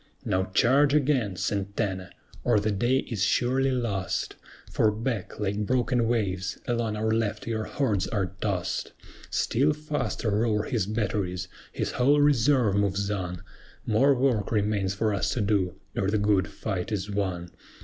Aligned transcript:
Now 0.25 0.45
charge 0.45 0.95
again, 0.95 1.35
SANTANA! 1.35 2.09
or 2.43 2.59
the 2.59 2.71
day 2.71 3.01
is 3.01 3.21
surely 3.23 3.69
lost 3.69 4.35
For 4.71 4.89
back, 4.89 5.39
like 5.39 5.67
broken 5.67 6.07
waves, 6.07 6.57
along 6.67 6.95
our 6.95 7.11
left 7.11 7.45
your 7.45 7.65
hordes 7.65 8.07
are 8.07 8.31
tossed. 8.41 8.93
Still 9.29 9.73
faster 9.73 10.31
roar 10.31 10.63
his 10.63 10.87
batteries, 10.87 11.47
his 11.71 11.91
whole 11.91 12.19
reserve 12.19 12.73
moves 12.77 13.11
on; 13.11 13.43
More 13.85 14.15
work 14.15 14.51
remains 14.51 14.95
for 14.95 15.13
us 15.13 15.35
to 15.35 15.41
do, 15.41 15.75
ere 15.95 16.07
the 16.09 16.17
good 16.17 16.47
fight 16.47 16.91
is 16.91 17.11
won. 17.11 17.51